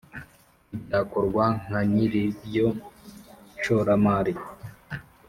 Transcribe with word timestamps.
Ntibyakorwa 0.69 1.43
nka 1.63 1.79
nyir’iryo 1.91 2.67
shoramari 3.63 4.33